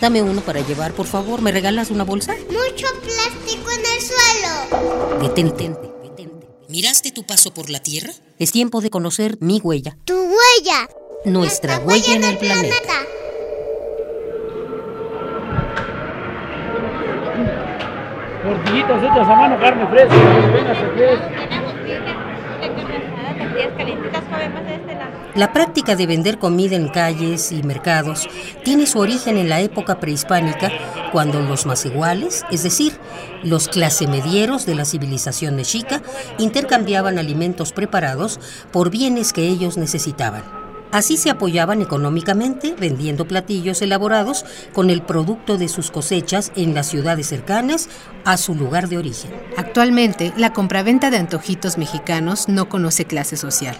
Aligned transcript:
Dame 0.00 0.22
uno 0.22 0.40
para 0.42 0.60
llevar, 0.60 0.92
por 0.92 1.06
favor. 1.06 1.40
¿Me 1.40 1.52
regalas 1.52 1.90
una 1.90 2.04
bolsa? 2.04 2.34
Mucho 2.48 2.86
plástico 3.02 3.70
en 3.70 3.80
el 3.80 4.00
suelo. 4.02 5.22
Detente. 5.22 5.70
detente. 6.02 6.46
¿Miraste 6.68 7.12
tu 7.12 7.24
paso 7.24 7.54
por 7.54 7.70
la 7.70 7.80
Tierra? 7.80 8.12
Es 8.38 8.52
tiempo 8.52 8.80
de 8.80 8.90
conocer 8.90 9.38
mi 9.40 9.60
huella. 9.62 9.96
Tu 10.04 10.14
huella. 10.14 10.88
Nuestra, 11.24 11.78
huella, 11.78 12.14
en 12.14 12.24
el 12.24 12.38
planeta. 12.38 12.76
Tortillitas 18.44 19.02
hechas 19.02 19.28
a 19.28 19.34
mano, 19.34 19.58
carne 19.58 19.86
fresca, 19.88 20.14
véngase 20.54 20.88
fresca. 20.94 21.45
La 25.34 25.52
práctica 25.52 25.96
de 25.96 26.06
vender 26.06 26.38
comida 26.38 26.76
en 26.76 26.88
calles 26.88 27.52
y 27.52 27.62
mercados 27.62 28.28
tiene 28.64 28.86
su 28.86 28.98
origen 28.98 29.36
en 29.36 29.48
la 29.48 29.60
época 29.60 30.00
prehispánica, 30.00 30.72
cuando 31.12 31.40
los 31.40 31.66
más 31.66 31.84
iguales, 31.84 32.44
es 32.50 32.62
decir, 32.62 32.98
los 33.42 33.68
clase 33.68 34.06
medieros 34.06 34.64
de 34.64 34.74
la 34.74 34.84
civilización 34.84 35.56
mexica, 35.56 36.02
intercambiaban 36.38 37.18
alimentos 37.18 37.72
preparados 37.72 38.40
por 38.72 38.90
bienes 38.90 39.32
que 39.32 39.46
ellos 39.46 39.76
necesitaban. 39.76 40.65
Así 40.92 41.16
se 41.16 41.30
apoyaban 41.30 41.82
económicamente 41.82 42.74
vendiendo 42.78 43.26
platillos 43.26 43.82
elaborados 43.82 44.44
con 44.72 44.90
el 44.90 45.02
producto 45.02 45.58
de 45.58 45.68
sus 45.68 45.90
cosechas 45.90 46.52
en 46.56 46.74
las 46.74 46.88
ciudades 46.88 47.26
cercanas 47.26 47.88
a 48.24 48.36
su 48.36 48.54
lugar 48.54 48.88
de 48.88 48.98
origen. 48.98 49.30
Actualmente, 49.56 50.32
la 50.36 50.52
compraventa 50.52 51.10
de 51.10 51.18
antojitos 51.18 51.78
mexicanos 51.78 52.48
no 52.48 52.68
conoce 52.68 53.04
clase 53.04 53.36
social. 53.36 53.76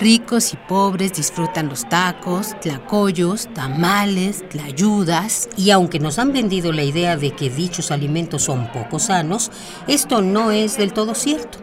Ricos 0.00 0.52
y 0.52 0.56
pobres 0.56 1.12
disfrutan 1.12 1.68
los 1.68 1.88
tacos, 1.88 2.58
tlacoyos, 2.60 3.52
tamales, 3.54 4.48
tlayudas. 4.48 5.48
Y 5.56 5.70
aunque 5.70 6.00
nos 6.00 6.18
han 6.18 6.32
vendido 6.32 6.72
la 6.72 6.82
idea 6.82 7.16
de 7.16 7.30
que 7.30 7.50
dichos 7.50 7.90
alimentos 7.90 8.42
son 8.42 8.70
poco 8.72 8.98
sanos, 8.98 9.50
esto 9.86 10.20
no 10.20 10.50
es 10.50 10.76
del 10.76 10.92
todo 10.92 11.14
cierto. 11.14 11.58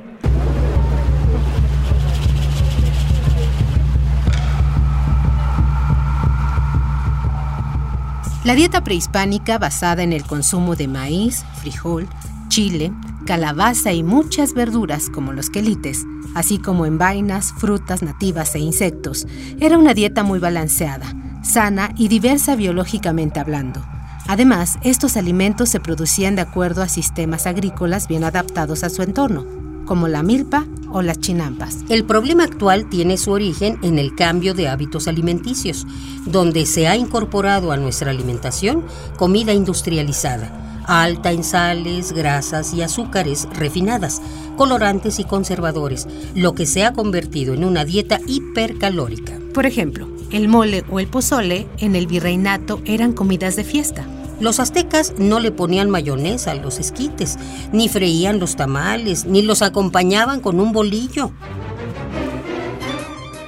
La 8.44 8.56
dieta 8.56 8.84
prehispánica 8.84 9.60
basada 9.60 10.02
en 10.02 10.14
el 10.14 10.24
consumo 10.24 10.76
de 10.76 10.88
maíz, 10.88 11.46
frijol, 11.62 12.08
chile, 12.48 12.92
calabaza 13.28 13.94
y 13.94 14.02
muchas 14.02 14.56
verduras 14.56 15.12
como 15.12 15.32
los 15.32 15.52
quelites, 15.52 16.06
así 16.34 16.58
como 16.58 16.88
en 16.88 16.98
vainas, 16.98 17.54
frutas 17.54 18.02
nativas 18.02 18.56
e 18.56 18.60
insectos, 18.60 19.28
era 19.60 19.78
una 19.78 19.94
dieta 19.94 20.24
muy 20.24 20.40
balanceada, 20.40 21.14
sana 21.44 21.92
y 21.96 22.08
diversa 22.08 22.56
biológicamente 22.56 23.40
hablando. 23.40 23.86
Además, 24.28 24.80
estos 24.82 25.18
alimentos 25.18 25.70
se 25.70 25.80
producían 25.80 26.36
de 26.36 26.42
acuerdo 26.42 26.82
a 26.82 26.88
sistemas 26.88 27.46
agrícolas 27.46 28.08
bien 28.08 28.24
adaptados 28.24 28.84
a 28.84 28.90
su 28.90 29.04
entorno, 29.04 29.46
como 29.92 30.08
la 30.08 30.24
milpa 30.24 30.66
o 30.94 31.02
las 31.02 31.20
chinampas. 31.20 31.80
El 31.90 32.06
problema 32.06 32.46
actual 32.46 32.88
tiene 32.88 33.18
su 33.18 33.32
origen 33.32 33.78
en 33.82 34.00
el 34.00 34.16
cambio 34.16 34.54
de 34.54 34.70
hábitos 34.70 35.10
alimenticios, 35.10 35.86
donde 36.26 36.66
se 36.66 36.88
ha 36.88 36.96
incorporado 36.96 37.74
a 37.74 37.76
nuestra 37.76 38.10
alimentación 38.10 38.86
comida 39.18 39.52
industrializada, 39.52 40.82
alta 40.86 41.34
en 41.34 41.44
sales, 41.44 42.14
grasas 42.14 42.74
y 42.74 42.84
azúcares 42.84 43.50
refinadas, 43.54 44.22
colorantes 44.56 45.20
y 45.20 45.26
conservadores, 45.26 46.08
lo 46.36 46.56
que 46.56 46.66
se 46.66 46.86
ha 46.86 46.94
convertido 46.94 47.54
en 47.54 47.66
una 47.66 47.84
dieta 47.84 48.22
hipercalórica. 48.26 49.38
Por 49.54 49.66
ejemplo, 49.66 50.08
el 50.32 50.48
mole 50.48 50.86
o 50.90 51.02
el 51.02 51.08
pozole 51.08 51.68
en 51.80 51.98
el 51.98 52.08
virreinato 52.08 52.82
eran 52.86 53.12
comidas 53.12 53.58
de 53.58 53.66
fiesta. 53.66 54.08
Los 54.42 54.60
aztecas 54.60 55.14
no 55.20 55.40
le 55.40 55.52
ponían 55.52 55.92
mayonesa 55.92 56.52
a 56.52 56.56
los 56.56 56.80
esquites, 56.80 57.38
ni 57.72 57.88
freían 57.88 58.40
los 58.40 58.56
tamales, 58.56 59.26
ni 59.26 59.44
los 59.44 59.62
acompañaban 59.62 60.42
con 60.42 60.60
un 60.60 60.72
bolillo. 60.72 61.32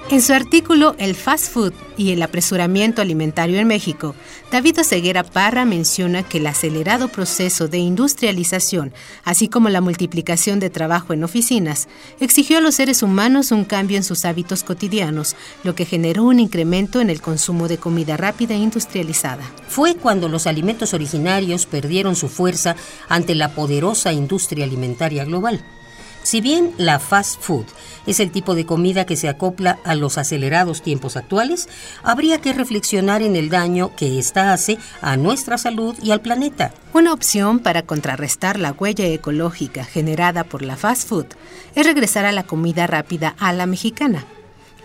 En 0.10 0.22
su 0.22 0.34
artículo 0.34 0.96
El 1.00 1.16
fast 1.16 1.52
food 1.52 1.74
y 1.98 2.12
el 2.12 2.22
apresuramiento 2.22 3.02
alimentario 3.02 3.58
en 3.58 3.68
México, 3.68 4.16
David 4.52 4.82
Oseguera 4.82 5.24
Parra 5.24 5.64
menciona 5.64 6.24
que 6.24 6.40
el 6.40 6.48
acelerado 6.48 7.08
proceso 7.08 7.68
de 7.68 7.78
industrialización, 7.78 8.94
así 9.24 9.48
como 9.48 9.70
la 9.70 9.82
multiplicación 9.82 10.60
de 10.60 10.70
trabajo 10.70 11.14
en 11.14 11.24
oficinas, 11.24 11.88
exigió 12.20 12.58
a 12.58 12.62
los 12.62 12.76
seres 12.76 13.02
humanos 13.02 13.52
un 13.52 13.64
cambio 13.64 13.98
en 13.98 14.04
sus 14.04 14.26
hábitos 14.26 14.64
cotidianos, 14.64 15.36
lo 15.64 15.74
que 15.74 15.86
generó 15.86 16.26
un 16.26 16.40
incremento 16.40 17.00
en 17.00 17.10
el 17.10 17.22
consumo 17.22 17.68
de 17.68 17.78
comida 17.78 18.18
rápida 18.18 18.56
e 18.56 18.60
industrializada. 18.60 19.44
Fue 19.70 19.96
cuando 19.96 20.28
los 20.28 20.48
alimentos 20.48 20.94
originarios 20.94 21.66
perdieron 21.66 22.16
su 22.16 22.28
fuerza 22.28 22.76
ante 23.08 23.36
la 23.36 23.56
poderosa 23.56 24.12
industria 24.12 24.66
alimentaria 24.66 25.24
global. 25.24 25.64
Si 26.24 26.40
bien 26.40 26.74
la 26.78 27.00
fast 27.00 27.42
food 27.42 27.66
es 28.06 28.22
el 28.22 28.32
tipo 28.32 28.56
de 28.56 28.66
comida 28.66 29.06
que 29.06 29.18
se 29.18 29.28
acopla 29.28 29.80
a 29.84 29.94
los 29.94 30.18
acelerados 30.18 30.82
tiempos 30.82 31.18
actuales, 31.18 31.68
habría 32.02 32.40
que 32.40 32.54
reflexionar 32.54 33.22
en 33.22 33.36
el 33.36 33.50
daño 33.50 33.94
que 33.96 34.20
ésta 34.20 34.54
hace 34.54 34.78
a 35.02 35.18
nuestra 35.18 35.58
salud 35.58 35.96
y 36.02 36.12
al 36.12 36.22
planeta. 36.22 36.74
Una 36.94 37.12
opción 37.12 37.60
para 37.60 37.82
contrarrestar 37.82 38.58
la 38.58 38.72
huella 38.72 39.06
ecológica 39.06 39.84
generada 39.84 40.46
por 40.46 40.62
la 40.62 40.78
fast 40.78 41.10
food 41.10 41.26
es 41.76 41.86
regresar 41.86 42.26
a 42.26 42.32
la 42.32 42.44
comida 42.44 42.88
rápida 42.88 43.36
a 43.38 43.52
la 43.52 43.66
mexicana. 43.66 44.26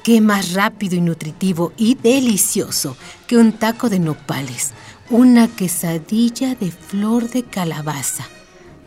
¿Qué 0.02 0.20
más 0.20 0.54
rápido 0.54 0.96
y 0.96 1.00
nutritivo 1.00 1.72
y 1.76 1.94
delicioso 1.94 2.96
que 3.26 3.36
un 3.36 3.52
taco 3.52 3.88
de 3.90 4.00
nopales, 4.00 4.72
una 5.10 5.48
quesadilla 5.48 6.54
de 6.54 6.70
flor 6.70 7.28
de 7.28 7.44
calabaza? 7.44 8.26